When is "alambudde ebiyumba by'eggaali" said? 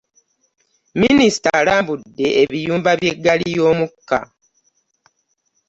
1.59-3.47